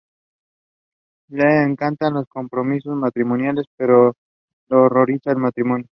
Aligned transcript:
Le 1.27 1.61
encantan 1.61 2.15
los 2.15 2.27
compromisos 2.27 2.95
matrimoniales, 2.97 3.67
pero 3.77 4.15
le 4.67 4.75
horroriza 4.75 5.29
el 5.29 5.37
matrimonio. 5.37 5.85